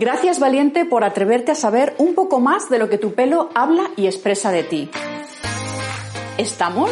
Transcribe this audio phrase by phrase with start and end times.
[0.00, 3.90] Gracias valiente por atreverte a saber un poco más de lo que tu pelo habla
[3.98, 4.90] y expresa de ti.
[6.38, 6.90] ¿Estamos?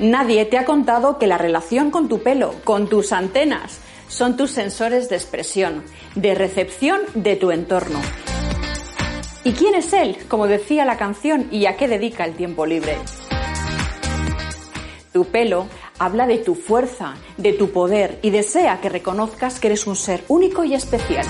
[0.00, 4.50] Nadie te ha contado que la relación con tu pelo, con tus antenas, son tus
[4.50, 5.82] sensores de expresión,
[6.14, 7.98] de recepción de tu entorno.
[9.44, 10.18] ¿Y quién es él?
[10.28, 12.98] Como decía la canción, ¿y a qué dedica el tiempo libre?
[15.14, 15.68] Tu pelo
[16.00, 20.24] habla de tu fuerza, de tu poder y desea que reconozcas que eres un ser
[20.28, 21.26] único y especial.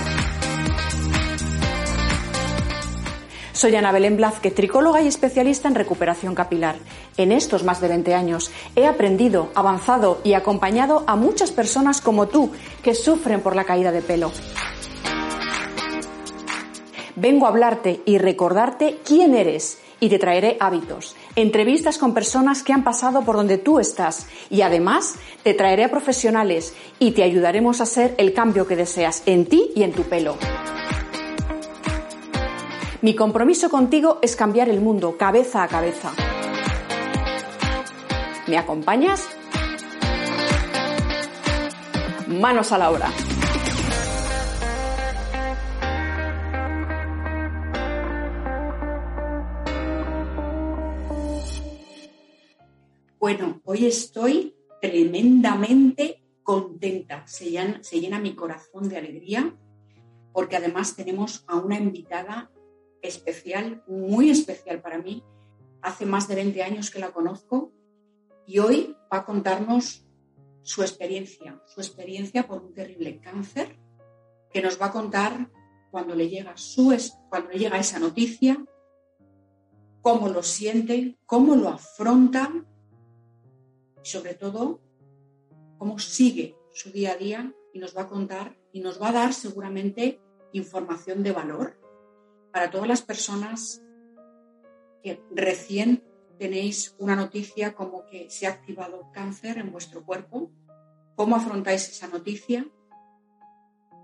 [3.51, 6.77] Soy Ana Belén Blázquez, tricóloga y especialista en recuperación capilar.
[7.17, 12.29] En estos más de 20 años he aprendido, avanzado y acompañado a muchas personas como
[12.29, 12.51] tú
[12.81, 14.31] que sufren por la caída de pelo.
[17.17, 22.73] Vengo a hablarte y recordarte quién eres y te traeré hábitos, entrevistas con personas que
[22.73, 27.79] han pasado por donde tú estás y además te traeré a profesionales y te ayudaremos
[27.79, 30.37] a hacer el cambio que deseas en ti y en tu pelo.
[33.01, 36.11] Mi compromiso contigo es cambiar el mundo cabeza a cabeza.
[38.47, 39.27] ¿Me acompañas?
[42.27, 43.09] Manos a la obra.
[53.33, 57.25] Bueno, hoy estoy tremendamente contenta.
[57.25, 59.55] Se llena, mi corazón de alegría
[60.33, 62.51] porque además tenemos a una invitada
[63.01, 65.23] especial, muy especial para mí.
[65.81, 67.71] Hace más de 20 años que la conozco
[68.45, 70.05] y hoy va a contarnos
[70.61, 73.79] su experiencia, su experiencia por un terrible cáncer,
[74.51, 75.49] que nos va a contar
[75.89, 76.93] cuando le llega, su,
[77.29, 78.61] cuando le llega esa noticia,
[80.01, 82.65] cómo lo siente, cómo lo afronta
[84.03, 84.79] y sobre todo
[85.77, 89.13] cómo sigue su día a día y nos va a contar y nos va a
[89.13, 90.19] dar seguramente
[90.53, 91.79] información de valor
[92.51, 93.81] para todas las personas
[95.03, 96.03] que recién
[96.37, 100.51] tenéis una noticia como que se ha activado cáncer en vuestro cuerpo,
[101.15, 102.67] cómo afrontáis esa noticia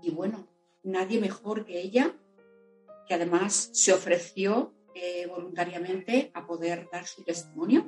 [0.02, 0.48] y bueno,
[0.82, 2.14] nadie mejor que ella,
[3.06, 7.86] que además se ofreció eh, voluntariamente a poder dar su testimonio.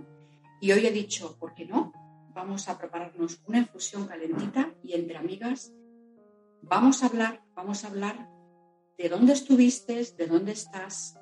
[0.60, 1.92] Y hoy he dicho, ¿por qué no?
[2.34, 5.72] Vamos a prepararnos una infusión calentita y entre amigas
[6.62, 8.28] vamos a hablar, vamos a hablar
[8.98, 11.18] de dónde estuviste, de dónde estás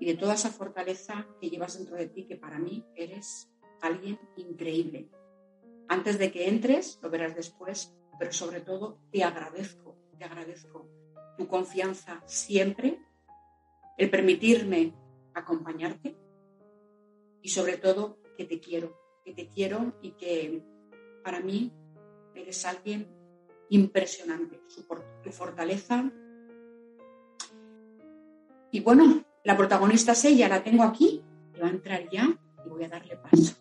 [0.00, 3.50] y de toda esa fortaleza que llevas dentro de ti, que para mí eres
[3.80, 5.10] alguien increíble.
[5.88, 10.88] Antes de que entres, lo verás después, pero sobre todo te agradezco, te agradezco
[11.36, 12.98] tu confianza siempre,
[13.98, 14.94] el permitirme
[15.34, 16.16] acompañarte
[17.42, 20.62] y sobre todo que te quiero, que te quiero y que
[21.22, 21.72] para mí
[22.34, 23.08] eres alguien
[23.70, 24.60] impresionante,
[25.22, 26.10] tu fortaleza.
[28.70, 31.22] Y bueno, la protagonista es ella, la tengo aquí,
[31.60, 33.54] va a entrar ya y voy a darle paso.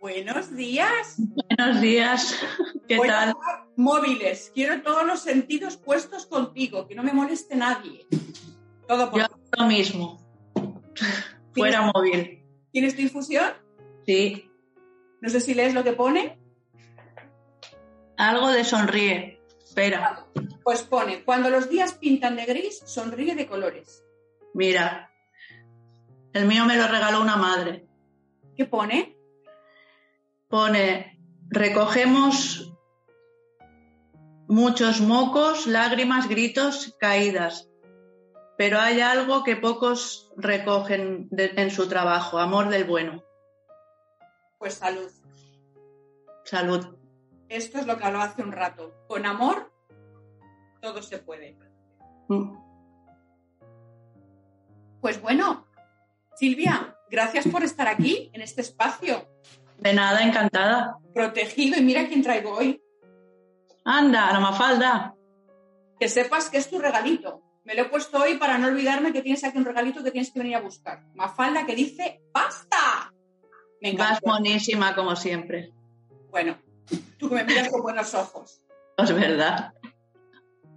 [0.00, 1.16] Buenos días.
[1.56, 2.38] Buenos días.
[2.86, 3.34] ¿Qué tal?
[3.76, 4.52] móviles.
[4.54, 8.06] Quiero todos los sentidos puestos contigo, que no me moleste nadie.
[8.86, 10.20] Todo por Yo lo mismo.
[11.54, 12.43] Fuera móvil.
[12.74, 13.52] ¿Tienes tu infusión?
[14.04, 14.50] Sí.
[15.20, 16.40] No sé si lees lo que pone.
[18.16, 19.40] Algo de sonríe.
[19.64, 20.26] Espera.
[20.64, 24.02] Pues pone, cuando los días pintan de gris, sonríe de colores.
[24.54, 25.12] Mira,
[26.32, 27.86] el mío me lo regaló una madre.
[28.56, 29.16] ¿Qué pone?
[30.48, 31.20] Pone,
[31.50, 32.74] recogemos
[34.48, 37.70] muchos mocos, lágrimas, gritos, caídas
[38.56, 43.22] pero hay algo que pocos recogen en su trabajo, amor del bueno.
[44.58, 45.10] Pues salud.
[46.44, 46.96] Salud.
[47.48, 48.94] Esto es lo que hablaba hace un rato.
[49.08, 49.72] Con amor,
[50.80, 51.56] todo se puede.
[52.28, 52.56] Mm.
[55.00, 55.66] Pues bueno,
[56.34, 59.28] Silvia, gracias por estar aquí, en este espacio.
[59.78, 60.98] De nada, encantada.
[61.12, 62.82] Protegido, y mira quién traigo hoy.
[63.84, 65.14] Anda, la mafalda.
[65.98, 67.43] Que sepas que es tu regalito.
[67.64, 70.30] Me lo he puesto hoy para no olvidarme que tienes aquí un regalito que tienes
[70.30, 71.02] que venir a buscar.
[71.14, 73.12] Mafalda que dice ¡Basta!
[73.80, 74.20] Me encanta.
[74.24, 75.72] Monísima como siempre.
[76.30, 76.58] Bueno,
[77.18, 78.60] tú que me miras con buenos ojos.
[78.96, 79.72] Es verdad.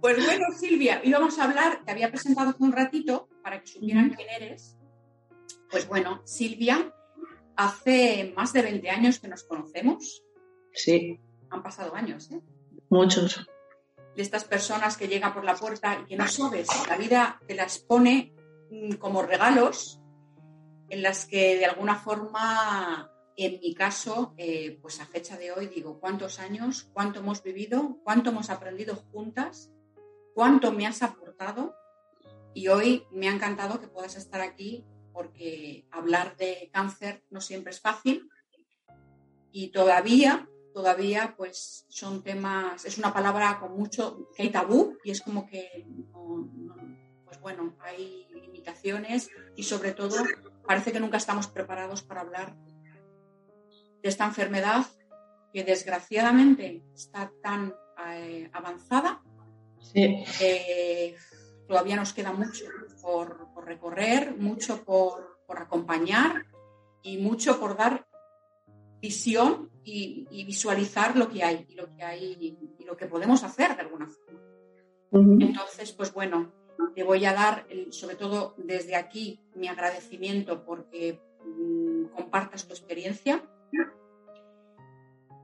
[0.00, 4.10] Pues bueno, Silvia, íbamos a hablar, te había presentado hace un ratito para que supieran
[4.10, 4.76] quién eres.
[5.70, 6.92] Pues bueno, Silvia,
[7.56, 10.24] hace más de 20 años que nos conocemos.
[10.72, 11.20] Sí.
[11.50, 12.40] Han pasado años, ¿eh?
[12.90, 13.48] Muchos
[14.18, 17.54] de estas personas que llegan por la puerta y que no sabes, la vida te
[17.54, 18.34] las pone
[18.68, 20.00] mm, como regalos
[20.88, 25.68] en las que de alguna forma en mi caso, eh, pues a fecha de hoy
[25.68, 26.90] digo, ¿cuántos años?
[26.92, 28.00] ¿Cuánto hemos vivido?
[28.02, 29.70] ¿Cuánto hemos aprendido juntas?
[30.34, 31.76] ¿Cuánto me has aportado?
[32.54, 37.70] Y hoy me ha encantado que puedas estar aquí porque hablar de cáncer no siempre
[37.70, 38.28] es fácil
[39.52, 40.48] y todavía,
[40.78, 45.44] todavía pues son temas, es una palabra con mucho, que hay tabú y es como
[45.44, 45.84] que,
[47.24, 50.14] pues bueno, hay limitaciones y sobre todo
[50.64, 54.86] parece que nunca estamos preparados para hablar de esta enfermedad
[55.52, 57.74] que desgraciadamente está tan
[58.10, 59.20] eh, avanzada.
[59.92, 61.16] que
[61.66, 62.66] todavía nos queda mucho
[63.02, 66.46] por, recorrer, mucho por, acompañar
[67.02, 68.06] y mucho por dar
[69.00, 73.74] visión y, visualizar lo que hay y lo que hay y lo que podemos hacer
[73.74, 74.40] de alguna forma.
[75.10, 76.52] Entonces, pues bueno,
[76.94, 83.42] te voy a dar, sobre todo desde aquí, mi agradecimiento porque mm, compartas tu experiencia.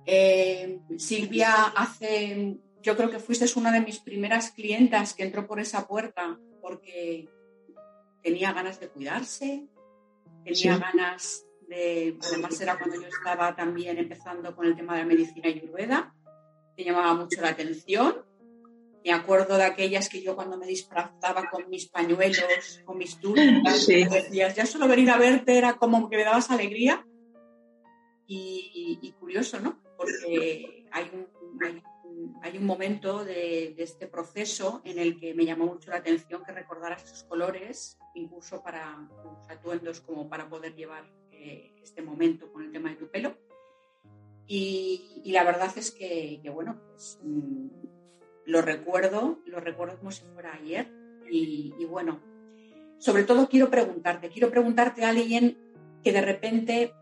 [0.06, 5.58] Eh, Silvia hace yo creo que fuiste una de mis primeras clientas que entró por
[5.58, 7.30] esa puerta porque
[8.22, 9.66] tenía ganas de cuidarse,
[10.44, 15.06] tenía ganas de, además era cuando yo estaba también empezando con el tema de la
[15.06, 16.14] medicina ayurveda,
[16.76, 18.24] me llamaba mucho la atención.
[19.04, 23.86] Me acuerdo de aquellas que yo cuando me disfrazaba con mis pañuelos, con mis túnicas,
[23.86, 27.06] decías, ya solo venir a verte era como que me dabas alegría.
[28.26, 29.82] Y, curioso, ¿no?
[29.98, 31.28] Porque hay un,
[32.42, 36.52] hay un momento de, este proceso en el que me llamó mucho la atención que
[36.52, 39.08] recordaras esos colores, incluso para
[39.48, 41.04] atuendos como para poder llevar
[41.44, 43.36] eh, este momento con el tema de tu pelo.
[44.46, 47.68] Y, la verdad es que, bueno, pues mm,
[48.46, 50.90] lo recuerdo, lo recuerdo como si fuera ayer.
[51.30, 52.20] Y, bueno,
[52.98, 55.56] sobre todo quiero preguntarte, quiero preguntarte a alguien
[56.02, 56.92] que de repente,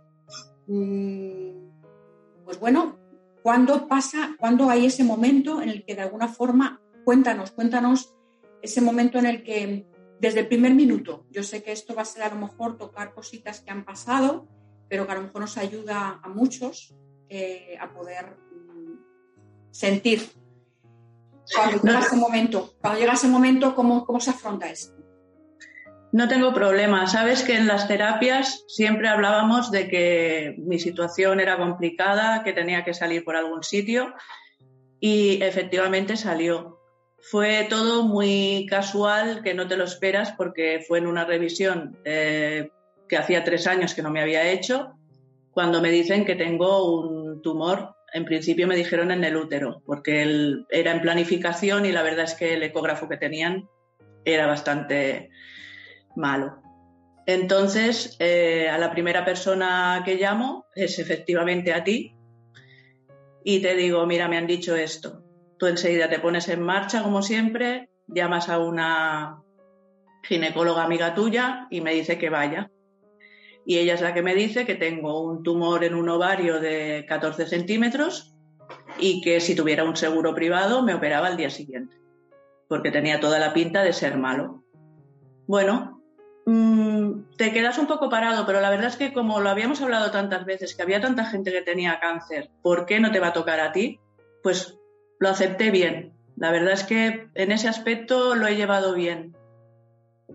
[0.66, 3.02] mm, pues bueno,
[3.42, 8.14] ¿Cuándo pasa, cuándo hay ese momento en el que de alguna forma, cuéntanos, cuéntanos
[8.62, 9.84] ese momento en el que
[10.22, 13.12] desde el primer minuto, yo sé que esto va a ser a lo mejor tocar
[13.12, 14.46] cositas que han pasado,
[14.88, 16.94] pero que a lo mejor nos ayuda a muchos
[17.28, 19.00] eh, a poder mm,
[19.72, 20.22] sentir.
[21.52, 24.94] Cuando llega ese momento, cuando llega ese momento, ¿cómo, cómo se afronta esto?
[26.12, 27.08] No tengo problema.
[27.08, 32.84] Sabes que en las terapias siempre hablábamos de que mi situación era complicada, que tenía
[32.84, 34.14] que salir por algún sitio
[35.00, 36.81] y efectivamente salió.
[37.22, 42.70] Fue todo muy casual, que no te lo esperas porque fue en una revisión eh,
[43.08, 44.94] que hacía tres años que no me había hecho,
[45.52, 47.94] cuando me dicen que tengo un tumor.
[48.12, 52.24] En principio me dijeron en el útero, porque él era en planificación y la verdad
[52.24, 53.68] es que el ecógrafo que tenían
[54.24, 55.30] era bastante
[56.16, 56.60] malo.
[57.24, 62.16] Entonces, eh, a la primera persona que llamo es efectivamente a ti
[63.44, 65.22] y te digo, mira, me han dicho esto.
[65.62, 69.44] Tú enseguida te pones en marcha, como siempre, llamas a una
[70.24, 72.68] ginecóloga amiga tuya y me dice que vaya.
[73.64, 77.06] Y ella es la que me dice que tengo un tumor en un ovario de
[77.08, 78.34] 14 centímetros
[78.98, 81.94] y que si tuviera un seguro privado me operaba al día siguiente,
[82.68, 84.64] porque tenía toda la pinta de ser malo.
[85.46, 86.02] Bueno,
[86.44, 90.10] Mm, te quedas un poco parado, pero la verdad es que como lo habíamos hablado
[90.10, 93.32] tantas veces, que había tanta gente que tenía cáncer, ¿por qué no te va a
[93.32, 94.00] tocar a ti?
[94.42, 94.76] Pues
[95.22, 96.12] lo acepté bien.
[96.34, 99.36] La verdad es que en ese aspecto lo he llevado bien.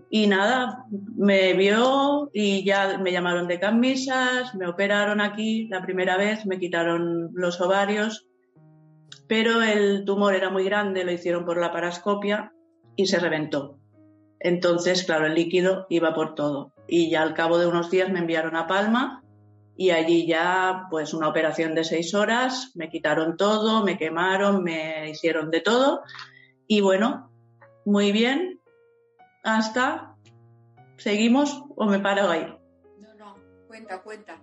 [0.08, 6.16] Y nada, me vio y ya me llamaron de camisas, me operaron aquí la primera
[6.16, 8.26] vez, me quitaron los ovarios,
[9.28, 12.54] pero el tumor era muy grande, lo hicieron por la parascopia
[12.96, 13.78] y se reventó.
[14.40, 16.72] Entonces, claro, el líquido iba por todo.
[16.86, 19.22] Y ya al cabo de unos días me enviaron a Palma
[19.80, 25.08] y allí ya, pues una operación de seis horas, me quitaron todo, me quemaron, me
[25.08, 26.02] hicieron de todo.
[26.66, 27.30] Y bueno,
[27.84, 28.60] muy bien,
[29.44, 30.16] hasta,
[30.96, 32.52] ¿seguimos o me paro ahí?
[32.98, 33.36] No, no,
[33.68, 34.42] cuenta, cuenta.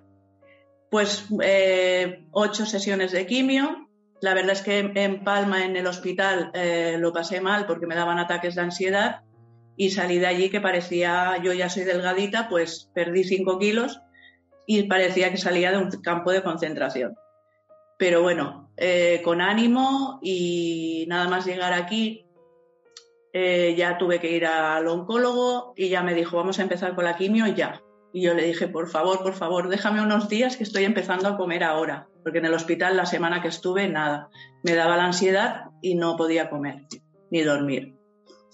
[0.90, 3.90] Pues eh, ocho sesiones de quimio.
[4.22, 7.96] La verdad es que en Palma, en el hospital, eh, lo pasé mal porque me
[7.96, 9.24] daban ataques de ansiedad
[9.76, 14.00] y salí de allí que parecía, yo ya soy delgadita, pues perdí 5 kilos
[14.68, 17.16] y parecía que salía de un campo de concentración.
[17.98, 22.26] Pero bueno, eh, con ánimo y nada más llegar aquí,
[23.32, 27.06] eh, ya tuve que ir al oncólogo y ya me dijo, vamos a empezar con
[27.06, 27.82] la quimio ya.
[28.14, 31.36] Y yo le dije, por favor, por favor, déjame unos días que estoy empezando a
[31.36, 34.30] comer ahora, porque en el hospital la semana que estuve, nada,
[34.64, 36.88] me daba la ansiedad y no podía comer
[37.30, 37.96] ni dormir.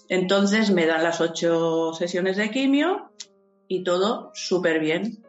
[0.08, 3.12] Entonces me dan las ocho sesiones de quimio
[3.68, 5.24] y todo súper bien.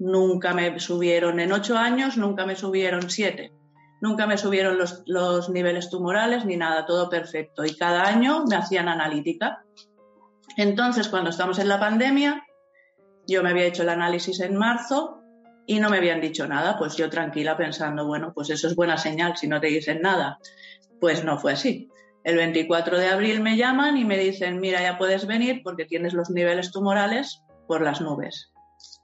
[0.00, 3.52] Nunca me subieron en ocho años, nunca me subieron siete.
[4.00, 7.66] Nunca me subieron los, los niveles tumorales ni nada, todo perfecto.
[7.66, 9.62] Y cada año me hacían analítica.
[10.56, 12.42] Entonces, cuando estamos en la pandemia,
[13.26, 15.20] yo me había hecho el análisis en marzo
[15.66, 16.78] y no me habían dicho nada.
[16.78, 20.38] Pues yo tranquila pensando, bueno, pues eso es buena señal si no te dicen nada.
[20.98, 21.90] Pues no fue así.
[22.24, 26.14] El 24 de abril me llaman y me dicen, mira, ya puedes venir porque tienes
[26.14, 28.50] los niveles tumorales por las nubes.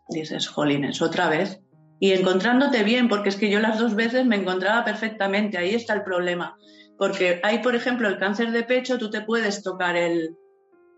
[0.08, 1.60] Dices, jolines, otra vez
[1.98, 5.94] y encontrándote bien, porque es que yo las dos veces me encontraba perfectamente, ahí está
[5.94, 6.56] el problema.
[6.98, 10.36] Porque hay, por ejemplo, el cáncer de pecho, tú te puedes tocar el,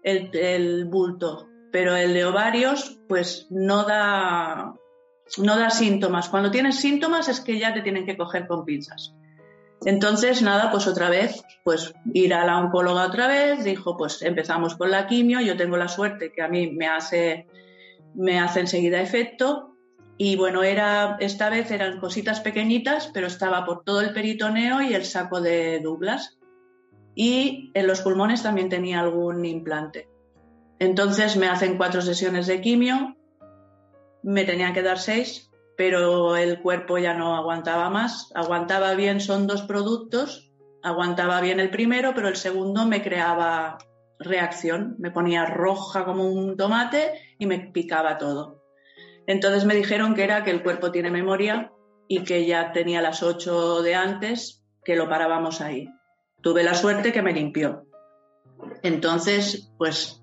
[0.03, 4.75] el, bulto, pero el de ovarios, pues no da,
[5.39, 6.29] no da síntomas.
[6.29, 9.15] Cuando tienes síntomas es que ya te tienen que coger con pinzas.
[9.85, 14.75] Entonces, nada, pues otra vez, pues ir a la oncóloga otra vez, dijo, pues empezamos
[14.75, 17.47] con la quimio, yo tengo la suerte que a mí me hace,
[18.19, 19.77] me hace enseguida efecto,
[20.21, 24.93] y bueno, era, esta vez eran cositas pequeñitas, pero estaba por todo el peritoneo y
[24.93, 26.37] el saco de Douglas.
[27.15, 30.09] Y en los pulmones también tenía algún implante.
[30.81, 33.17] Entonces me hacen cuatro sesiones de quimio,
[34.25, 38.33] me tenían que dar seis, pero el cuerpo ya no aguantaba más.
[38.35, 40.51] Aguantaba bien, son dos productos,
[40.83, 43.79] aguantaba bien el primero, pero el segundo me creaba
[44.19, 48.63] reacción, me ponía roja como un tomate y me picaba todo.
[49.27, 51.73] Entonces me dijeron que era que el cuerpo tiene memoria
[52.09, 55.89] y que ya tenía las ocho de antes, que lo parábamos ahí.
[56.41, 57.87] Tuve la suerte que me limpió.
[58.83, 60.23] Entonces, pues,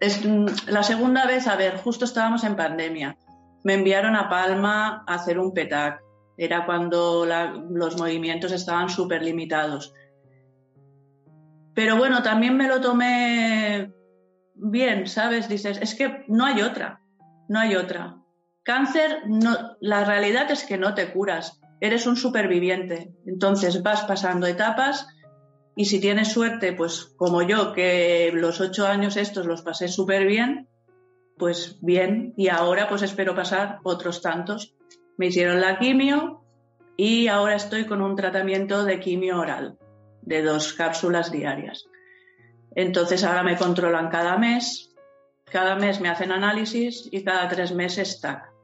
[0.00, 0.22] es
[0.66, 3.16] la segunda vez, a ver, justo estábamos en pandemia.
[3.64, 6.02] Me enviaron a Palma a hacer un PETAC.
[6.36, 9.94] Era cuando los movimientos estaban súper limitados.
[11.74, 13.92] Pero bueno, también me lo tomé
[14.56, 15.48] bien, ¿sabes?
[15.48, 17.00] Dices, es que no hay otra,
[17.48, 18.18] no hay otra.
[18.62, 23.14] Cáncer, no, la realidad es que no te curas, eres un superviviente.
[23.26, 25.06] Entonces vas pasando etapas
[25.76, 30.26] y si tienes suerte, pues como yo, que los ocho años estos los pasé súper
[30.26, 30.68] bien,
[31.36, 32.32] pues bien.
[32.36, 34.74] Y ahora pues espero pasar otros tantos.
[35.18, 36.42] Me hicieron la quimio
[36.96, 39.78] y ahora estoy con un tratamiento de quimio oral
[40.22, 41.86] de dos cápsulas diarias.
[42.76, 44.94] Entonces ahora me controlan cada mes,
[45.50, 48.56] cada mes me hacen análisis y cada tres meses TAC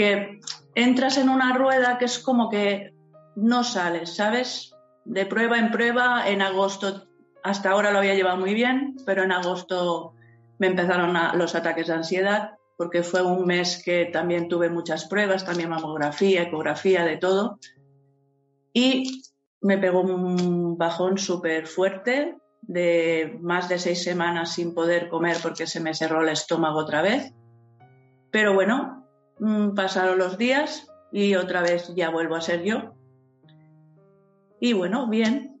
[0.00, 0.40] que
[0.74, 2.94] entras en una rueda que es como que
[3.36, 4.74] no sales, ¿sabes?
[5.04, 7.06] De prueba en prueba, en agosto,
[7.42, 10.14] hasta ahora lo había llevado muy bien, pero en agosto
[10.58, 15.44] me empezaron los ataques de ansiedad, porque fue un mes que también tuve muchas pruebas,
[15.44, 17.58] también mamografía, ecografía, de todo.
[18.72, 19.22] Y
[19.60, 25.66] me pegó un bajón súper fuerte de más de seis semanas sin poder comer porque
[25.66, 27.32] se me cerró el estómago otra vez.
[28.30, 29.00] Pero bueno,
[29.40, 32.94] Mm, pasaron los días y otra vez ya vuelvo a ser yo.
[34.60, 35.58] Y bueno, bien,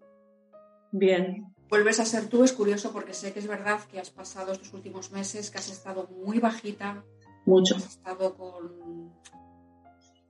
[0.92, 1.46] bien.
[1.70, 4.74] Vuelves a ser tú, es curioso porque sé que es verdad que has pasado estos
[4.74, 7.02] últimos meses, que has estado muy bajita.
[7.46, 7.76] Mucho.
[7.76, 9.14] Has estado con...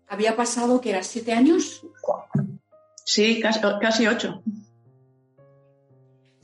[0.09, 1.85] ¿Había pasado que eras siete años?
[3.05, 4.43] Sí, casi, casi ocho.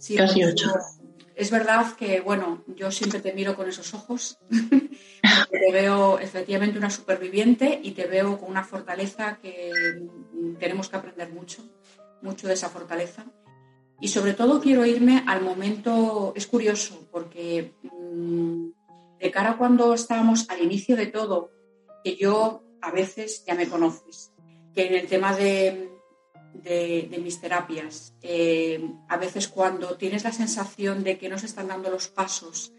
[0.06, 0.70] Sí, casi ocho
[1.36, 6.88] es verdad que, bueno, yo siempre te miro con esos ojos, te veo efectivamente una
[6.88, 9.70] superviviente y te veo con una fortaleza que
[10.58, 11.62] tenemos que aprender mucho,
[12.22, 13.26] mucho de esa fortaleza.
[14.00, 18.68] Y sobre todo quiero irme al momento, es curioso, porque mm,
[19.18, 21.50] de cara a cuando estábamos al inicio de todo,
[22.02, 24.32] que yo a veces ya me conoces,
[24.74, 25.90] que en el tema de,
[26.62, 28.14] de, mis terapias.
[28.22, 32.72] Eh, a veces cuando tienes la sensación de que no se están dando los pasos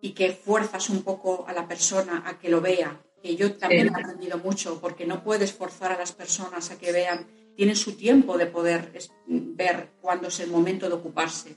[0.00, 3.88] y que fuerzas un poco a la persona a que lo vea, que yo también
[3.88, 7.96] he aprendido mucho, porque no puedes forzar a las personas a que vean, tienen su
[7.96, 8.92] tiempo de poder
[9.26, 11.56] ver cuándo es el momento de ocuparse.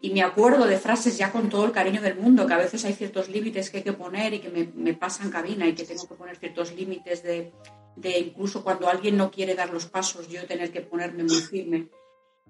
[0.00, 2.84] Y me acuerdo de frases ya con todo el cariño del mundo, que a veces
[2.84, 5.84] hay ciertos límites que hay que poner y que me, me pasan cabina y que
[5.84, 7.52] tengo que poner ciertos límites de,
[7.96, 11.88] de incluso cuando alguien no quiere dar los pasos, yo tener que ponerme muy firme.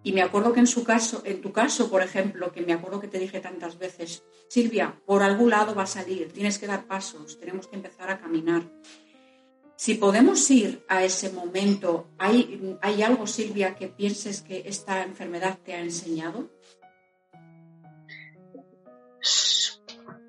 [0.02, 3.00] Y me acuerdo que en su caso, en tu caso, por ejemplo, que me acuerdo
[3.00, 6.86] que te dije tantas veces, Silvia, por algún lado va a salir, tienes que dar
[6.86, 8.62] pasos, tenemos que empezar a caminar.
[9.76, 15.58] Si podemos ir a ese momento, ¿hay, ¿hay algo, Silvia, que pienses que esta enfermedad
[15.64, 16.50] te ha enseñado?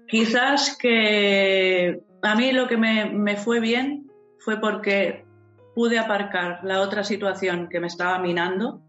[0.08, 4.07] Quizás que a mí lo que me, me fue bien
[4.48, 5.26] fue porque
[5.76, 8.82] pude aparcar la otra situación que me estaba minando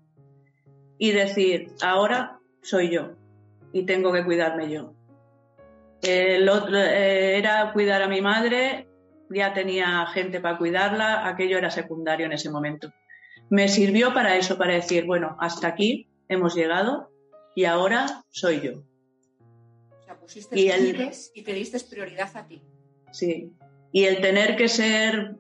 [0.99, 3.17] y decir, ahora soy yo
[3.73, 4.95] y tengo que cuidarme yo.
[6.00, 8.87] El otro, eh, era cuidar a mi madre
[9.31, 12.93] ya tenía gente para cuidarla, aquello era secundario en ese momento.
[13.50, 17.11] Me sirvió para eso, para decir, bueno, hasta aquí hemos llegado
[17.57, 18.85] y ahora soy yo.
[19.91, 22.62] O sea, pusiste y, el, y te diste prioridad a ti.
[23.11, 23.53] Sí,
[23.93, 25.37] y el tener que ser,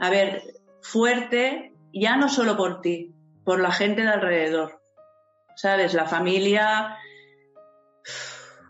[0.00, 3.14] a ver, fuerte, ya no solo por ti,
[3.44, 4.80] por la gente de alrededor.
[5.54, 5.92] ¿Sabes?
[5.92, 6.96] La familia,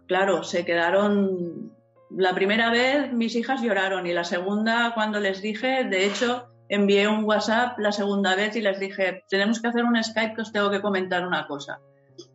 [0.07, 1.73] claro, se quedaron.
[2.11, 7.07] La primera vez mis hijas lloraron y la segunda, cuando les dije, de hecho, envié
[7.07, 10.53] un WhatsApp la segunda vez y les dije, tenemos que hacer un Skype que os
[10.53, 11.79] tengo que comentar una cosa.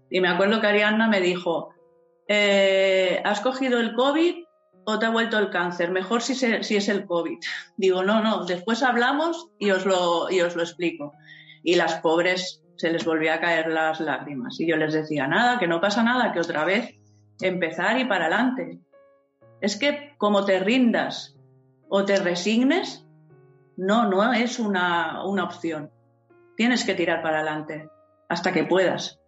[0.10, 1.74] Y me acuerdo que Arianna me dijo,
[2.30, 4.45] eh, ¿has cogido el COVID
[4.86, 5.92] o te ha vuelto el cáncer?
[5.92, 7.40] Mejor si, es el COVID.
[7.78, 11.14] Digo, no, no, después hablamos y os, lo, y os lo explico.
[11.64, 14.60] Y las pobres se les volvía a caer las lágrimas.
[14.60, 16.96] Y yo les decía, nada, que no pasa nada, que otra vez
[17.42, 18.80] empezar y para adelante.
[19.62, 21.36] Es que como te rindas
[21.90, 23.06] o te resignes,
[23.78, 25.92] no, no es una, una opción.
[26.56, 27.90] Tienes que tirar para adelante
[28.30, 29.20] hasta que puedas.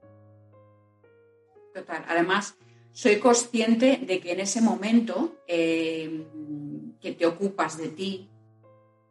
[1.74, 2.04] Total.
[2.08, 2.58] Además,
[2.98, 6.26] soy consciente de que en ese momento eh,
[7.00, 8.28] que te ocupas de ti,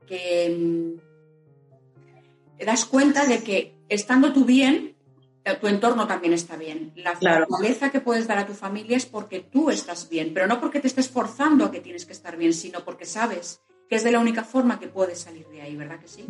[0.09, 4.97] que mm, te das cuenta de que estando tú bien,
[5.45, 6.95] eh, tu entorno también está bien.
[6.97, 10.59] La fortaleza que puedes dar a tu familia es porque tú estás bien, pero no
[10.59, 14.02] porque te estés forzando a que tienes que estar bien, sino porque sabes que es
[14.02, 16.25] de la única forma que puedes salir de ahí, ¿verdad que sí?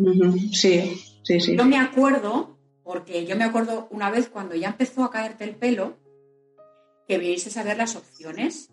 [0.52, 1.56] Sí, sí, sí.
[1.56, 5.56] Yo me acuerdo, porque yo me acuerdo una vez cuando ya empezó a caerte el
[5.56, 5.96] pelo,
[7.06, 8.70] que vienes a ver las opciones,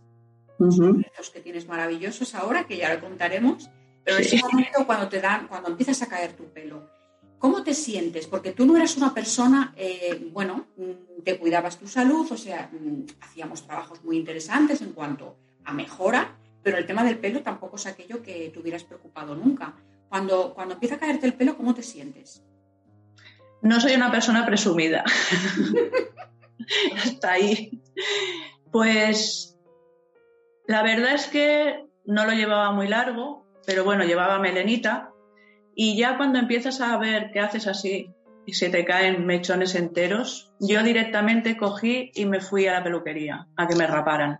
[0.60, 3.70] los que tienes maravillosos ahora, que ya lo contaremos,
[4.04, 6.90] pero en ese momento cuando te dan, cuando empiezas a caer tu pelo,
[7.40, 8.28] ¿cómo te sientes?
[8.28, 12.70] Porque tú no eras una persona, eh, bueno, mm, te cuidabas tu salud, o sea,
[12.72, 17.76] mm, hacíamos trabajos muy interesantes en cuanto a mejora, pero el tema del pelo tampoco
[17.76, 19.76] es aquello que te hubieras preocupado nunca.
[20.10, 22.44] Cuando, cuando empieza a caerte el pelo, ¿cómo te sientes?
[23.62, 25.04] No soy una persona presumida.
[27.06, 27.83] Está ahí.
[28.72, 29.58] Pues
[30.68, 35.12] la verdad es que no lo llevaba muy largo, pero bueno, llevaba melenita.
[35.76, 38.12] Y ya cuando empiezas a ver que haces así
[38.46, 43.48] y se te caen mechones enteros, yo directamente cogí y me fui a la peluquería
[43.56, 44.40] a que me raparan.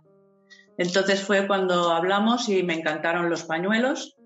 [0.78, 4.16] Entonces fue cuando hablamos y me encantaron los pañuelos.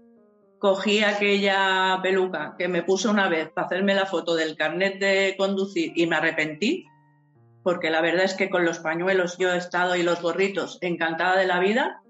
[0.58, 5.34] Cogí aquella peluca que me puse una vez para hacerme la foto del carnet de
[5.38, 6.86] conducir y me arrepentí
[7.62, 11.37] porque la verdad es que con los pañuelos yo he estado y los gorritos encantada
[11.38, 12.03] de la vida.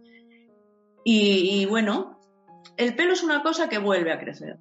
[1.04, 2.18] Y, bueno,
[2.76, 4.58] el pelo es una cosa que vuelve a crecer.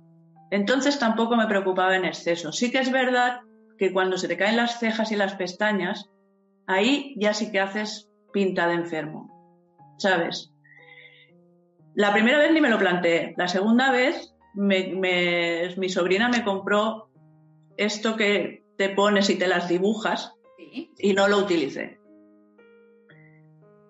[0.50, 2.54] Entonces tampoco me preocupaba en exceso.
[2.54, 3.42] Sí que es verdad
[3.78, 6.10] que cuando se te caen las cejas y las pestañas,
[6.68, 9.30] ahí ya sí que haces pinta de enfermo,
[9.98, 10.54] ¿sabes?
[11.96, 13.34] La primera vez ni me lo planteé.
[13.38, 17.10] La segunda vez mi sobrina me compró
[17.76, 22.00] esto que te pones y te las dibujas y no lo utilicé.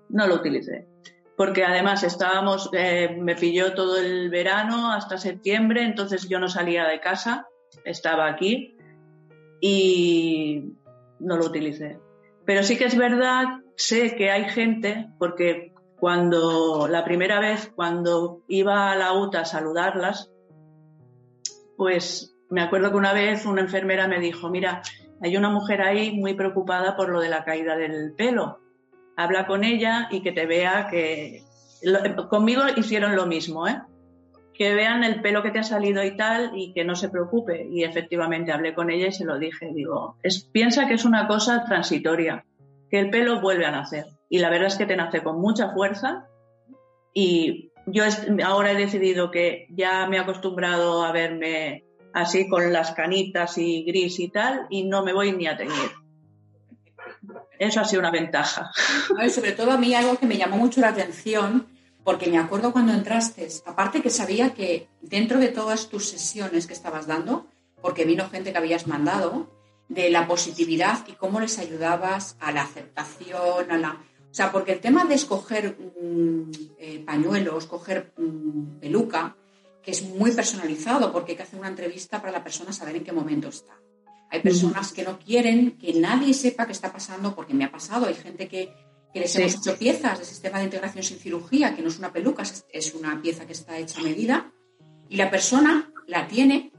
[0.10, 0.88] No lo utilicé.
[1.36, 6.88] Porque además estábamos, eh, me pilló todo el verano hasta septiembre, entonces yo no salía
[6.88, 7.48] de casa,
[7.86, 8.76] estaba aquí
[9.62, 10.74] y
[11.20, 12.00] no lo utilicé.
[12.46, 18.42] Pero sí que es verdad, sé que hay gente, porque cuando la primera vez, cuando
[18.48, 20.32] iba a la UTA a saludarlas,
[21.76, 24.82] pues me acuerdo que una vez una enfermera me dijo, mira,
[25.22, 28.60] hay una mujer ahí muy preocupada por lo de la caída del pelo.
[29.16, 31.44] Habla con ella y que te vea que...
[32.30, 33.82] conmigo hicieron lo mismo, ¿eh?
[34.54, 37.68] Que vean el pelo que te ha salido y tal y que no se preocupe.
[37.70, 39.72] Y efectivamente hablé con ella y se lo dije.
[39.74, 40.18] Digo,
[40.52, 42.46] piensa que es una cosa transitoria,
[42.90, 44.06] que el pelo vuelve a nacer.
[44.30, 46.28] Y la verdad es que te nace con mucha fuerza
[47.14, 48.04] y yo
[48.46, 51.87] ahora he decidido que ya me he acostumbrado a verme
[52.22, 55.92] así con las canitas y gris y tal, y no me voy ni a teñir.
[57.60, 58.72] Eso ha sido una ventaja.
[59.30, 61.68] sobre todo a mí algo que me llamó mucho la atención,
[62.04, 66.74] porque me acuerdo cuando entraste, aparte que sabía que dentro de todas tus sesiones que
[66.74, 67.48] estabas dando,
[67.82, 69.50] porque vino gente que habías mandado,
[69.90, 73.92] de la positividad y cómo les ayudabas a la aceptación, a la...
[74.30, 77.06] O sea, porque el tema de escoger mm, eh,
[77.58, 79.36] escoger mm, peluca,
[79.88, 83.06] que es muy personalizado porque hay que hacer una entrevista para la persona saber en
[83.06, 83.80] qué momento está.
[84.30, 88.06] Hay personas que no quieren que nadie sepa qué está pasando porque me ha pasado.
[88.06, 88.74] Hay gente que,
[89.14, 92.12] que les hemos hecho piezas de sistema de integración sin cirugía, que no es una
[92.12, 94.52] peluca, es una pieza que está hecha a medida
[95.08, 96.74] y la persona la tiene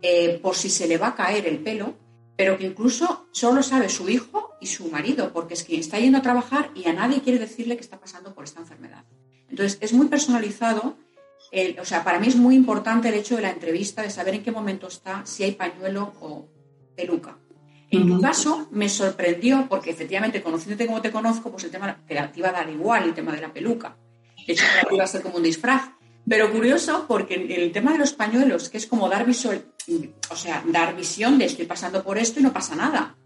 [0.00, 1.98] eh, por si se le va a caer el pelo,
[2.34, 6.16] pero que incluso solo sabe su hijo y su marido, porque es quien está yendo
[6.16, 9.04] a trabajar y a nadie quiere decirle que está pasando por esta enfermedad.
[9.50, 10.96] Entonces, es muy personalizado
[11.80, 14.42] o sea, para mí es muy importante el hecho de la entrevista, de saber en
[14.42, 16.48] qué momento está, si hay pañuelo o
[16.96, 17.38] peluca.
[17.90, 22.14] En tu caso, me sorprendió porque efectivamente, conociéndote como te conozco, pues el tema te,
[22.34, 23.96] iba a dar igual el tema de la peluca.
[24.46, 25.90] De hecho, iba a ser como un disfraz.
[26.26, 29.66] Pero curioso porque el tema de los pañuelos, que es como dar visual,
[30.30, 33.16] o sea, dar visión de estoy pasando por esto y no pasa nada.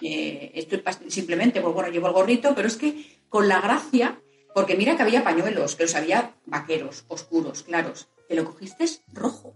[0.00, 4.20] Eh, estoy simplemente, pues bueno, llevo el gorrito, pero es que con la gracia,
[4.58, 9.54] porque mira que había pañuelos, que los había vaqueros, oscuros, claros, te lo cogiste rojo.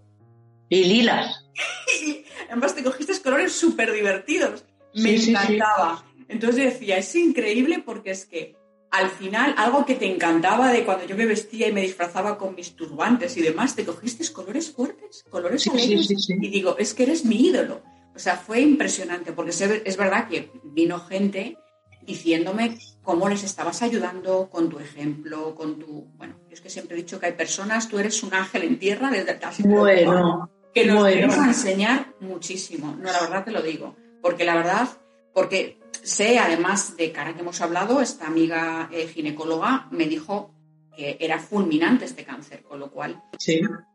[0.68, 1.44] Y lilas.
[2.48, 4.64] Además te cogiste colores súper divertidos.
[4.94, 6.04] Me encantaba.
[6.28, 8.54] Entonces decía, es increíble porque es que
[8.92, 12.54] al final, algo que te encantaba de cuando yo me vestía y me disfrazaba con
[12.54, 16.28] mis turbantes y demás, te cogiste colores fuertes, colores alegres.
[16.28, 17.82] y digo, es que eres mi ídolo.
[18.14, 21.58] O sea, fue impresionante porque es verdad que vino gente
[22.06, 26.06] diciéndome cómo les estabas ayudando con tu ejemplo, con tu...
[26.16, 29.10] Bueno, es que siempre he dicho que hay personas, tú eres un ángel en tierra
[29.10, 31.32] desde casi bueno, que nos bueno.
[31.32, 32.96] a enseñar muchísimo.
[32.98, 33.96] No, la verdad te lo digo.
[34.20, 34.88] Porque la verdad,
[35.34, 40.54] porque sé, además de cara que hemos hablado, esta amiga eh, ginecóloga me dijo
[40.96, 43.22] que era fulminante este cáncer, con lo cual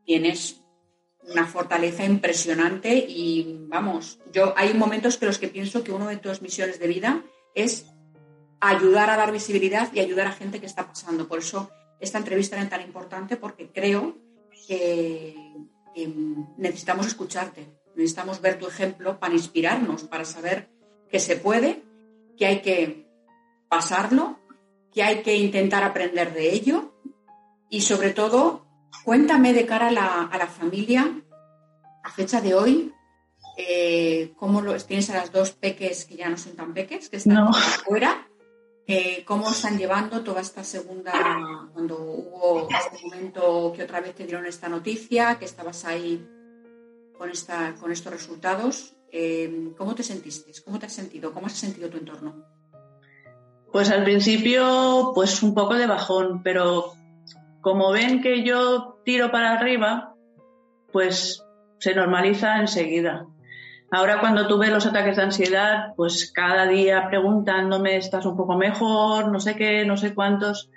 [0.05, 0.61] tienes
[1.29, 6.17] una fortaleza impresionante y vamos, yo hay momentos que los que pienso que uno de
[6.17, 7.85] tus misiones de vida es
[8.59, 11.27] ayudar a dar visibilidad y ayudar a gente que está pasando.
[11.27, 14.17] Por eso esta entrevista era tan importante porque creo
[14.67, 15.35] que
[16.57, 20.69] necesitamos escucharte, necesitamos ver tu ejemplo para inspirarnos, para saber
[21.09, 21.83] que se puede,
[22.37, 23.07] que hay que
[23.69, 24.39] pasarlo,
[24.93, 26.93] que hay que intentar aprender de ello.
[27.69, 28.65] Y sobre todo,
[29.03, 31.21] cuéntame de cara a la, familia,
[32.03, 32.93] a fecha de hoy,
[33.57, 37.17] eh, cómo lo, tienes a las dos peques que ya no son tan peques, que
[37.17, 38.27] están afuera,
[38.87, 41.11] eh, cómo están llevando toda esta segunda,
[41.73, 46.25] cuando hubo este momento que otra vez te dieron esta noticia, que estabas ahí
[47.17, 48.95] con, esta, con estos resultados.
[49.11, 50.51] Eh, ¿Cómo te sentiste?
[50.63, 51.33] ¿Cómo te has sentido?
[51.33, 52.45] ¿Cómo has sentido tu entorno?
[53.73, 56.93] Pues al principio, pues un poco de bajón, pero
[57.59, 60.15] como ven que yo tiro para arriba,
[60.93, 61.43] pues
[61.79, 63.27] se normaliza enseguida.
[63.89, 69.31] Ahora cuando tuve los ataques de ansiedad, pues cada día preguntándome, ¿estás un poco mejor?
[69.31, 70.69] No sé qué, no sé cuántos.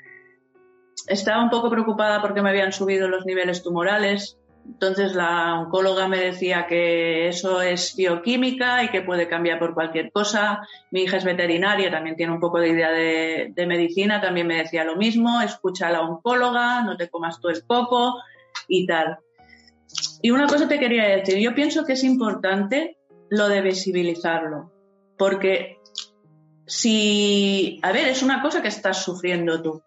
[1.08, 4.38] Estaba un poco preocupada porque me habían subido los niveles tumorales.
[4.64, 10.12] Entonces la oncóloga me decía que eso es bioquímica y que puede cambiar por cualquier
[10.12, 10.60] cosa.
[10.92, 14.84] Mi hija es veterinaria, también tiene un poco de idea de, medicina, también me decía
[14.84, 18.22] lo mismo, escucha a la oncóloga, no te comas tú el coco
[18.68, 19.18] y tal.
[20.22, 22.99] Y una cosa te quería decir, yo pienso que es importante
[23.30, 24.70] lo de visibilizarlo.
[25.16, 25.78] Porque
[26.66, 29.82] si, a ver, es una cosa que estás sufriendo tú.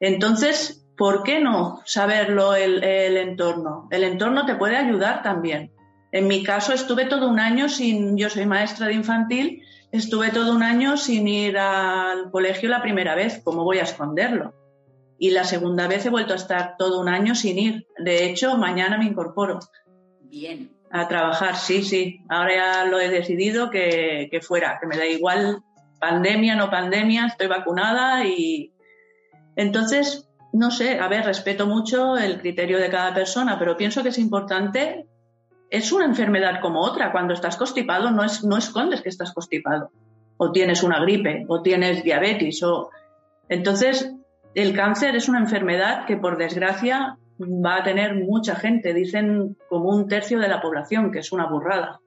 [0.00, 2.82] Entonces, ¿por qué no saberlo el,
[3.16, 3.88] entorno?
[3.90, 5.72] El entorno te puede ayudar también.
[6.12, 10.54] En mi caso estuve todo un año sin, yo soy maestra de infantil, estuve todo
[10.54, 14.54] un año sin ir al colegio la primera vez, ¿cómo voy a esconderlo?
[15.18, 17.86] Y la segunda vez he vuelto a estar todo un año sin ir.
[17.98, 19.58] De hecho, mañana me incorporo.
[20.22, 20.77] Bien.
[20.90, 22.22] A trabajar, sí, sí.
[22.28, 25.62] Ahora ya lo he decidido que, fuera, que me da igual
[26.00, 28.72] pandemia, no pandemia, estoy vacunada y
[29.56, 34.10] entonces, no sé, a ver, respeto mucho el criterio de cada persona, pero pienso que
[34.10, 35.06] es importante,
[35.68, 37.10] es una enfermedad como otra.
[37.12, 39.90] Cuando estás constipado no, es, no escondes que estás constipado,
[40.36, 42.90] o tienes una gripe, o tienes diabetes, o...
[43.48, 44.14] Entonces,
[44.54, 49.90] el cáncer es una enfermedad que por desgracia va a tener mucha gente, dicen como
[49.90, 52.00] un tercio de la población, que es una burrada.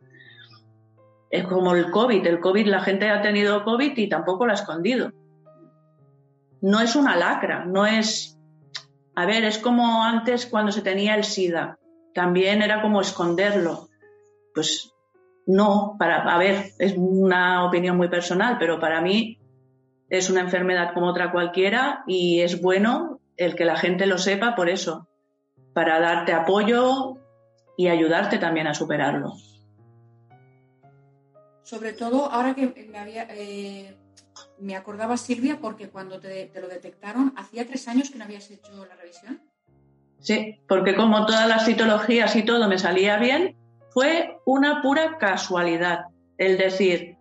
[1.30, 4.56] Es como el COVID, el COVID, la gente ha tenido COVID y tampoco lo ha
[4.56, 5.12] escondido.
[6.62, 8.38] No es una lacra, no es...
[9.15, 11.78] A ver, es como antes cuando se tenía el SIDA,
[12.13, 13.88] también era como esconderlo.
[14.54, 14.94] Pues
[15.46, 19.39] no, para, a ver, es una opinión muy personal, pero para mí
[20.10, 24.56] es una enfermedad como otra cualquiera y es bueno el que la gente lo sepa
[24.56, 25.08] por eso,
[25.73, 27.17] para darte apoyo
[27.77, 29.34] y ayudarte también a superarlo.
[31.63, 33.95] Sobre todo, ahora que me, había, eh,
[34.60, 38.86] me acordaba Silvia, porque cuando te, lo detectaron, hacía tres años que no habías hecho
[38.86, 39.41] la revisión.
[40.19, 43.55] Sí, porque como todas las citologías y todo me salía bien,
[43.91, 46.05] fue una pura casualidad.
[46.38, 47.17] El decir,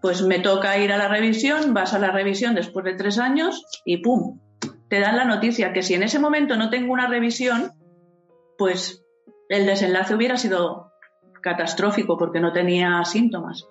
[0.00, 3.64] pues me toca ir a la revisión, vas a la revisión después de tres años
[3.84, 4.38] y ¡pum!
[4.88, 7.72] Te dan la noticia que si en ese momento no tengo una revisión,
[8.56, 9.04] pues
[9.48, 10.92] el desenlace hubiera sido
[11.42, 13.66] catastrófico porque no tenía síntomas.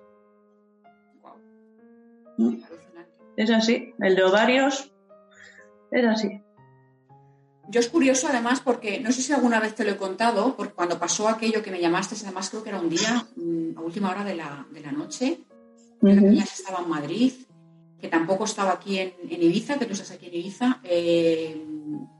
[3.36, 4.92] Es así, el de ovarios
[5.90, 6.42] es así.
[7.68, 10.74] yo es curioso además porque no sé si alguna vez te lo he contado, porque
[10.74, 14.10] cuando pasó aquello que me llamaste, además creo que era un día mm, a última
[14.10, 15.40] hora de la, noche,
[16.00, 17.32] que estaba en Madrid,
[18.00, 21.64] que tampoco estaba aquí en, Ibiza, que tú estás aquí en Ibiza, eh,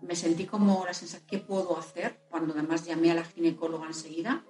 [0.02, 2.20] me sentí como la sensación, ¿qué puedo hacer?
[2.30, 4.44] Cuando además llamé a la ginecóloga enseguida.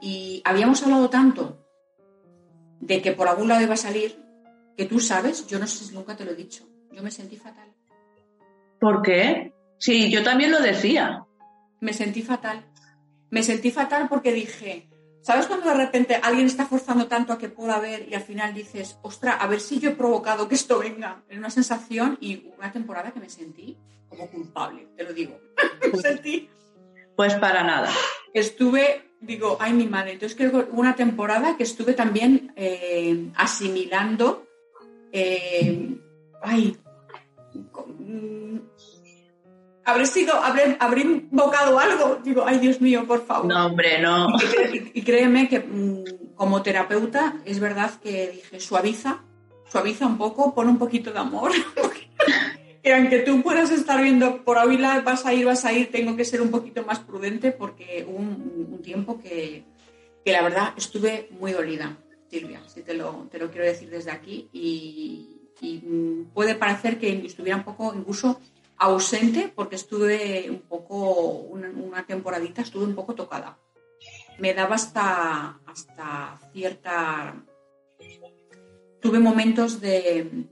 [0.00, 1.66] Y habíamos hablado tanto
[2.80, 4.22] de que por algún lado iba a salir,
[4.76, 7.36] que tú sabes, yo no sé si nunca te lo he dicho, yo me sentí
[7.36, 7.68] fatal.
[8.80, 9.52] ¿Por qué?
[9.78, 11.26] Sí, yo también lo decía.
[11.80, 12.64] Me sentí fatal.
[13.30, 14.89] Me sentí fatal porque dije,
[15.22, 18.54] ¿sabes cuando de repente alguien está forzando tanto a que pueda ver y al final
[18.54, 21.22] dices, ostra, a ver si yo he provocado que esto venga?
[21.28, 23.76] Es una sensación y una temporada que me sentí
[24.08, 25.40] como culpable, te lo digo.
[25.92, 26.48] me sentí.
[27.16, 27.90] Pues para nada.
[28.32, 30.12] Estuve, digo, ay, mi madre.
[30.12, 34.46] Entonces creo que una temporada que estuve también eh, asimilando,
[35.12, 35.96] eh,
[36.42, 36.76] ay,
[39.84, 42.20] habré sido, habré, invocado algo.
[42.22, 43.46] Digo, ay Dios mío, por favor.
[43.46, 44.28] No, hombre, no.
[44.94, 49.22] Y, créeme que mm, como terapeuta es verdad que dije, suaviza,
[49.70, 51.52] suaviza un poco, pon un poquito de amor.
[52.82, 56.16] que aunque tú puedas estar viendo por Ávila, vas a ir, vas a ir, tengo
[56.16, 59.64] que ser un poquito más prudente porque hubo un, tiempo que,
[60.24, 61.98] la verdad estuve muy dolida,
[62.30, 64.48] Silvia, si te lo, te lo quiero decir desde aquí.
[64.52, 68.40] Y, y mm, puede parecer que estuviera un poco incluso
[68.80, 73.58] ausente porque estuve un poco, una, temporadita estuve un poco tocada.
[74.38, 77.34] Me daba hasta, hasta cierta...
[79.00, 80.46] Tuve momentos de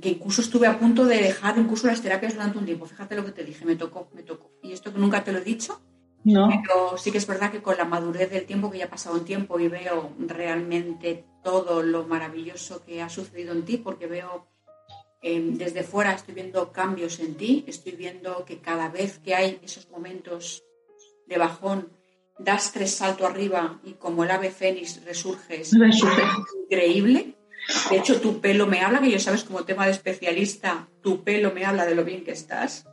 [0.00, 2.86] que incluso estuve a punto de dejar incluso las terapias durante un tiempo.
[2.86, 4.50] Fíjate lo que te dije, me tocó, me tocó.
[4.62, 5.80] Y esto que nunca te lo he dicho,
[6.24, 6.48] no.
[6.48, 9.16] pero sí que es verdad que con la madurez del tiempo, que ya ha pasado
[9.16, 14.48] un tiempo y veo realmente todo lo maravilloso que ha sucedido en ti, porque veo
[15.20, 19.58] Em, desde fuera estoy viendo cambios en ti, estoy viendo que cada vez que hay
[19.62, 20.62] esos momentos
[21.26, 21.90] de bajón,
[22.38, 25.72] das tres saltos arriba y como el ave fénix resurges.
[26.64, 27.34] Increíble.
[27.90, 31.52] De hecho, tu pelo me habla, que yo sabes como tema de especialista, tu pelo
[31.52, 32.86] me habla de lo bien que estás,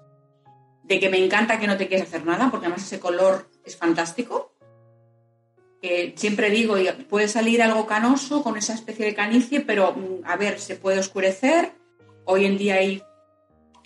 [0.84, 3.78] de que me encanta que no te quieres hacer nada, porque además ese color es
[3.78, 4.52] fantástico.
[5.82, 6.76] Que siempre digo,
[7.08, 11.00] puede salir algo canoso con esa especie de canicie, pero mm, a ver, se puede
[11.00, 11.74] oscurecer,
[12.26, 13.02] Hoy en día hay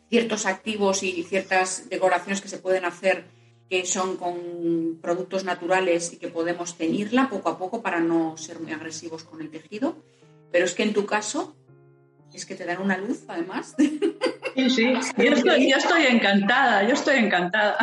[0.10, 3.25] ciertos activos y ciertas decoraciones que se pueden hacer
[3.69, 8.60] que son con productos naturales y que podemos teñirla poco a poco para no ser
[8.60, 9.97] muy agresivos con el tejido.
[10.52, 11.56] Pero es que en tu caso
[12.34, 13.75] es que te dan una luz además.
[14.56, 17.78] Sí, sí, yo estoy, encantada, yo estoy encantada.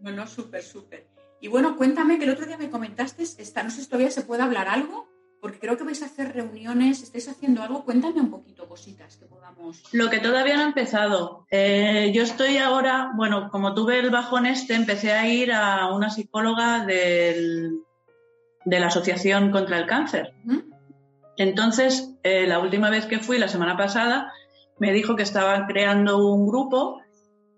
[0.00, 1.06] Bueno, súper, súper.
[1.40, 4.22] Y bueno, cuéntame que el otro día me comentaste, esta, no sé si todavía se
[4.22, 5.08] puede hablar algo,
[5.40, 9.26] porque creo que vais a hacer reuniones, estáis haciendo algo, cuéntame un poquito cositas que
[9.26, 9.82] podamos.
[9.92, 11.46] Lo que todavía no ha empezado.
[11.50, 16.10] Eh, yo estoy ahora, bueno, como tuve el bajón este, empecé a ir a una
[16.10, 17.70] psicóloga de
[18.66, 20.34] la Asociación contra el Cáncer.
[21.36, 24.32] Entonces, eh, la última vez que fui, la semana pasada,
[24.78, 27.00] me dijo que estaban creando un grupo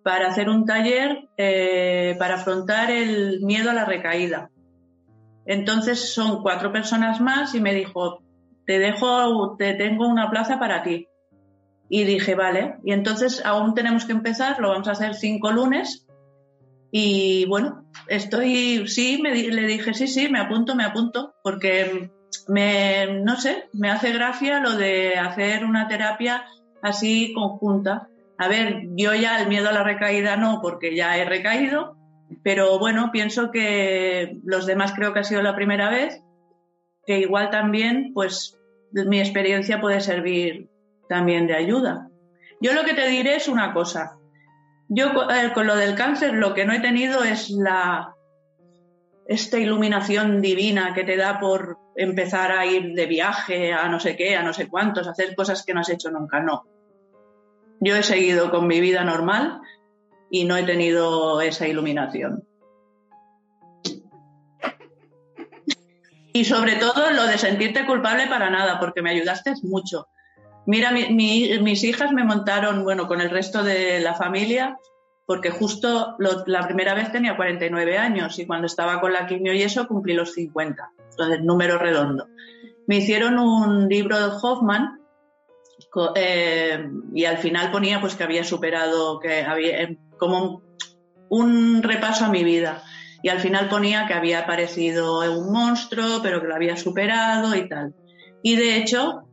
[0.05, 4.51] para hacer un taller eh, para afrontar el miedo a la recaída.
[5.47, 8.23] Entonces son cuatro personas más y me dijo,
[8.67, 11.09] te dejo, te tengo una plaza para ti.
[11.89, 12.77] Y dije, vale.
[12.85, 16.07] Y entonces aún tenemos que empezar, lo vamos a hacer cinco lunes.
[16.91, 22.11] Y bueno, estoy, sí, le dije, sí, sí, me apunto, me apunto, porque
[22.49, 26.45] me, no sé, me hace gracia lo de hacer una terapia
[26.83, 28.09] así conjunta.
[28.39, 31.97] A ver, yo ya el miedo a la recaída no, porque ya he recaído,
[32.43, 36.23] pero bueno, pienso que los demás creo que ha sido la primera vez,
[37.07, 38.59] que igual también, pues
[38.93, 40.69] mi experiencia puede servir
[41.09, 42.09] también de ayuda.
[42.61, 44.19] Yo lo que te diré es una cosa.
[44.89, 48.15] Yo eh, con lo del cáncer lo que no he tenido es la
[49.27, 54.17] esta iluminación divina que te da por empezar a ir de viaje a no sé
[54.17, 56.65] qué, a no sé cuántos, hacer cosas que no has hecho nunca, no.
[57.81, 59.61] Yo he seguido con mi vida normal
[60.33, 62.43] y no he tenido esa iluminación.
[66.33, 70.09] Y sobre todo lo de sentirte culpable para nada, porque me ayudaste mucho.
[70.65, 74.79] Mira, mis hijas me montaron, bueno, con el resto de la familia,
[75.27, 76.17] porque justo
[76.47, 80.15] la primera vez tenía 49 años y cuando estaba con la quimio y eso cumplí
[80.15, 82.27] los 50, entonces número redondo.
[82.87, 85.02] Me hicieron un libro de Hoffman
[86.15, 90.63] eh, y al final ponía pues que había superado, que había como
[91.29, 92.83] un, repaso a mi vida.
[93.23, 97.69] Y al final ponía que había aparecido un monstruo, pero que lo había superado y
[97.69, 97.95] tal.
[98.43, 99.29] Y de hecho,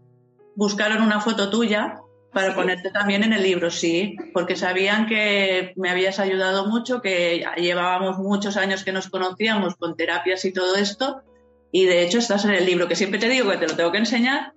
[0.55, 1.95] buscaron una foto tuya
[2.31, 7.43] para ponerte también en el libro, sí, porque sabían que me habías ayudado mucho, que
[7.57, 11.23] llevábamos muchos años que nos conocíamos con terapias y todo esto,
[11.71, 13.91] y de hecho estás en el libro, que siempre te digo que te lo tengo
[13.91, 14.53] que enseñar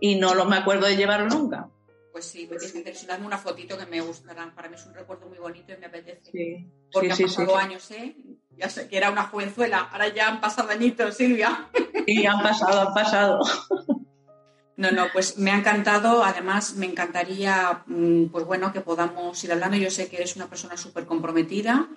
[0.00, 1.68] y no lo, me acuerdo de llevarlo nunca.
[2.12, 4.52] Pues sí, me tienes que una fotito que me gustará.
[4.54, 6.30] Para mí es un recuerdo muy bonito y me apetece.
[6.30, 8.14] Sí, porque han pasado años, ¿eh?
[8.56, 11.68] Ya sé que era una jovenzuela, ahora ya han pasado añitos, Silvia.
[12.06, 13.40] Sí, han pasado, han pasado.
[14.76, 16.22] No, no, pues me ha encantado.
[16.22, 19.76] Además, me encantaría, mm, pues bueno, que podamos ir hablando.
[19.76, 21.88] Yo sé que eres una persona súper comprometida,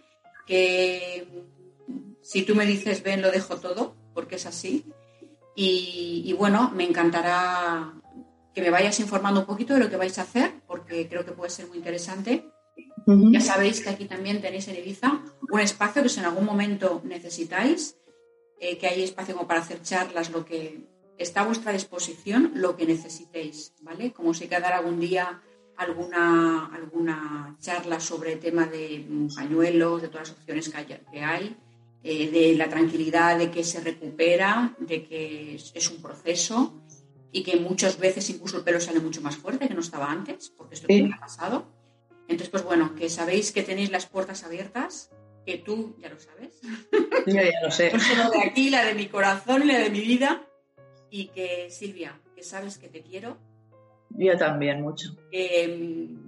[0.46, 1.28] que
[2.22, 4.86] si tú me dices ven, lo dejo todo, porque es así.
[5.60, 7.92] Y, bueno, me encantará
[8.54, 11.32] que me vayas informando un poquito de lo que vais a hacer, porque creo que
[11.32, 12.46] puede ser muy interesante.
[13.08, 17.02] Ya sabéis que aquí también tenéis en Ibiza un espacio que si en algún momento
[17.06, 17.98] necesitáis,
[18.60, 20.86] eh, que hay espacio como para hacer charlas, lo que
[21.18, 24.12] está a vuestra disposición lo que necesitéis, ¿vale?
[24.12, 25.42] Como si quedara algún día
[25.76, 31.58] alguna, alguna charla sobre el tema de pañuelos, de todas las opciones que hay,
[32.10, 36.82] eh, de la tranquilidad de que se recupera, de que es, un proceso
[37.34, 40.54] y que muchas veces incluso el pelo sale mucho más fuerte que no estaba antes,
[40.56, 41.66] porque esto también ha pasado.
[42.30, 45.12] Entonces, pues bueno, que sabéis que tenéis las puertas abiertas,
[45.46, 46.62] que tú ya lo sabes.
[47.26, 47.92] Yo ya lo sé.
[47.92, 50.48] No de aquí, la de mi corazón y la de mi vida
[51.10, 53.38] y que Silvia, que sabes que te quiero.
[54.12, 55.10] Yo también, mucho.
[55.34, 56.27] Mm,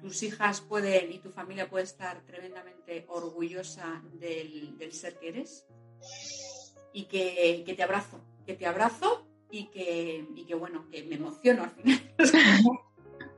[0.00, 5.66] tus hijas pueden y tu familia puede estar tremendamente orgullosa del, ser que eres
[6.92, 11.64] y que, te abrazo, que te abrazo y que, y que bueno, que me emociono
[11.64, 12.14] al final.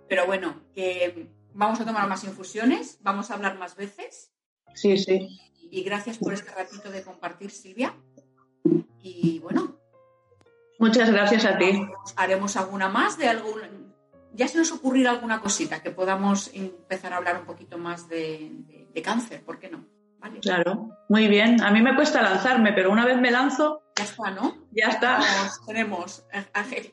[0.09, 4.33] Pero bueno, que vamos a tomar más infusiones, vamos a hablar más veces.
[4.75, 5.29] Sí, sí.
[5.71, 7.95] Y gracias por este ratito de compartir, Silvia.
[9.01, 9.79] Y bueno,
[10.83, 11.87] Muchas gracias a ti.
[12.17, 13.82] Haremos alguna más de algún.
[14.35, 18.51] Ya se nos ocurrirá alguna cosita que podamos empezar a hablar un poquito más de,
[19.03, 19.85] cáncer, ¿por qué no?
[20.41, 21.61] Claro, muy bien.
[21.63, 23.83] A mí me cuesta lanzarme, pero una vez me lanzo.
[23.99, 24.57] Ya está, ¿no?
[24.71, 25.19] Ya está.
[25.67, 26.25] Tenemos,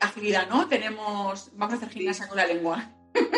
[0.00, 0.66] agilidad, ¿no?
[0.66, 1.50] Tenemos.
[1.54, 2.90] Vamos a hacer gimnasia con la lengua.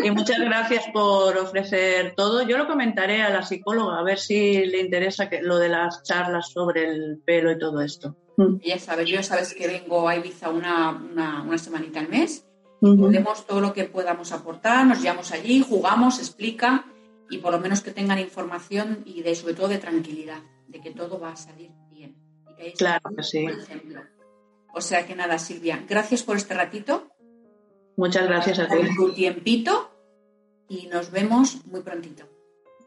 [0.03, 2.43] Y muchas gracias por ofrecer todo.
[2.43, 6.03] Yo lo comentaré a la psicóloga, a ver si le interesa que, lo de las
[6.03, 8.17] charlas sobre el pelo y todo esto.
[8.65, 12.47] Ya sabes, yo sabes que vengo a Ibiza una, una, semanita al mes.
[12.83, 16.85] Podemos todo lo que podamos aportar, nos llevamos allí, jugamos, explica
[17.31, 20.91] y por lo menos que tengan información y de sobre todo de tranquilidad, de que
[20.91, 22.17] todo va a salir bien.
[22.77, 23.47] claro que sí.
[24.75, 27.09] O sea que nada, Silvia, gracias por este ratito.
[27.97, 28.75] Muchas gracias a ti.
[28.77, 29.93] Por tu tiempito
[30.69, 32.29] y nos vemos muy prontito.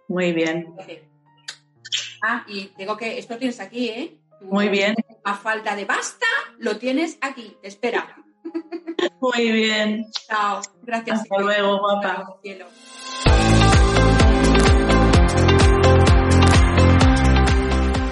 [0.10, 0.76] Muy bien.
[2.22, 4.20] Ah, y digo que esto tienes aquí, ¿eh?
[4.42, 4.94] Muy bien.
[5.24, 6.28] A falta de basta,
[6.58, 8.14] lo tienes aquí, te espera.
[9.20, 10.06] Muy bien.
[10.28, 10.62] Chao.
[10.84, 11.22] Gracias.
[11.22, 12.38] Hasta luego, guapa.